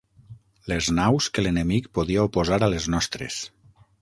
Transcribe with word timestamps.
Les 0.71 0.87
naus 0.99 1.27
que 1.35 1.43
l'enemic 1.47 1.91
podia 1.99 2.25
oposar 2.31 2.61
a 2.63 2.71
les 2.77 2.89
nostres. 2.97 3.41